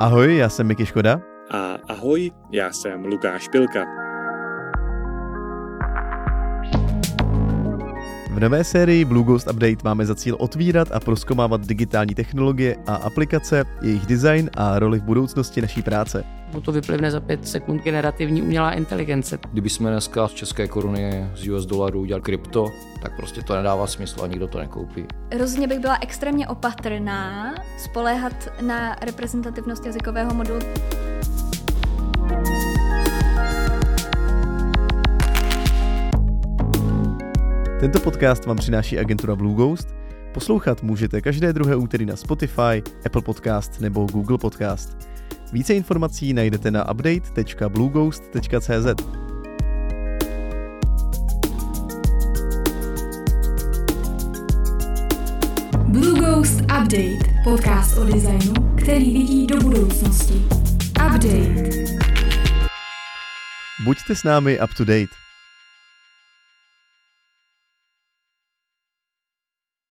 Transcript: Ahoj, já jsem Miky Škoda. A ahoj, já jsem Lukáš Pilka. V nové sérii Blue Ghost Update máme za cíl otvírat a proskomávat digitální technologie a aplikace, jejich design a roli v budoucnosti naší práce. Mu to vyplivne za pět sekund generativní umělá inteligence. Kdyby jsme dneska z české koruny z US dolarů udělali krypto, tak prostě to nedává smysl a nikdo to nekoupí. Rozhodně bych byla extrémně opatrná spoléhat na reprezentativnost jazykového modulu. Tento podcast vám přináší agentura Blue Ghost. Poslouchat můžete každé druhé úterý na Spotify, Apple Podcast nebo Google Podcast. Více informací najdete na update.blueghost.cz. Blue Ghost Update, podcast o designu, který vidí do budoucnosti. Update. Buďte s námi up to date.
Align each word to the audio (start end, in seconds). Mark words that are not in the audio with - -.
Ahoj, 0.00 0.36
já 0.36 0.48
jsem 0.48 0.66
Miky 0.66 0.86
Škoda. 0.86 1.20
A 1.50 1.76
ahoj, 1.88 2.30
já 2.52 2.72
jsem 2.72 3.04
Lukáš 3.04 3.48
Pilka. 3.48 4.09
V 8.40 8.42
nové 8.42 8.64
sérii 8.64 9.04
Blue 9.04 9.24
Ghost 9.24 9.48
Update 9.50 9.76
máme 9.84 10.06
za 10.06 10.14
cíl 10.14 10.36
otvírat 10.38 10.92
a 10.92 11.00
proskomávat 11.00 11.66
digitální 11.66 12.14
technologie 12.14 12.76
a 12.86 12.94
aplikace, 12.94 13.64
jejich 13.82 14.06
design 14.06 14.50
a 14.54 14.78
roli 14.78 14.98
v 14.98 15.02
budoucnosti 15.02 15.60
naší 15.60 15.82
práce. 15.82 16.24
Mu 16.52 16.60
to 16.60 16.72
vyplivne 16.72 17.10
za 17.10 17.20
pět 17.20 17.48
sekund 17.48 17.82
generativní 17.82 18.42
umělá 18.42 18.72
inteligence. 18.72 19.38
Kdyby 19.52 19.70
jsme 19.70 19.90
dneska 19.90 20.28
z 20.28 20.32
české 20.32 20.68
koruny 20.68 21.30
z 21.34 21.48
US 21.48 21.66
dolarů 21.66 22.00
udělali 22.00 22.22
krypto, 22.22 22.66
tak 23.02 23.16
prostě 23.16 23.42
to 23.42 23.56
nedává 23.56 23.86
smysl 23.86 24.22
a 24.22 24.26
nikdo 24.26 24.48
to 24.48 24.58
nekoupí. 24.58 25.04
Rozhodně 25.38 25.68
bych 25.68 25.78
byla 25.78 25.98
extrémně 26.00 26.48
opatrná 26.48 27.54
spoléhat 27.78 28.48
na 28.60 28.96
reprezentativnost 29.02 29.86
jazykového 29.86 30.34
modulu. 30.34 30.60
Tento 37.80 38.00
podcast 38.00 38.46
vám 38.46 38.56
přináší 38.56 38.98
agentura 38.98 39.36
Blue 39.36 39.54
Ghost. 39.54 39.88
Poslouchat 40.34 40.82
můžete 40.82 41.20
každé 41.20 41.52
druhé 41.52 41.76
úterý 41.76 42.06
na 42.06 42.16
Spotify, 42.16 42.82
Apple 43.06 43.22
Podcast 43.22 43.80
nebo 43.80 44.06
Google 44.06 44.38
Podcast. 44.38 45.08
Více 45.52 45.74
informací 45.74 46.32
najdete 46.32 46.70
na 46.70 46.90
update.blueghost.cz. 46.90 49.02
Blue 55.88 56.20
Ghost 56.20 56.60
Update, 56.60 57.18
podcast 57.44 57.98
o 57.98 58.04
designu, 58.04 58.54
který 58.76 59.12
vidí 59.12 59.46
do 59.46 59.56
budoucnosti. 59.56 60.34
Update. 60.90 61.70
Buďte 63.84 64.16
s 64.16 64.24
námi 64.24 64.60
up 64.60 64.74
to 64.76 64.84
date. 64.84 65.29